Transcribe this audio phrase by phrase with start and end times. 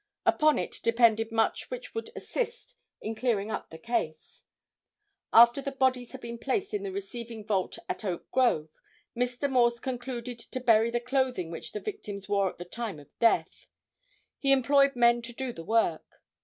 [0.25, 4.45] Upon it depended much which would assist in clearing up the case.
[5.31, 8.73] After the bodies had been placed in the receiving vault at Oak Grove,
[9.15, 9.47] Mr.
[9.47, 13.67] Morse concluded to bury the clothing which the victims wore at the time of death.
[14.39, 16.23] He employed men to do the work.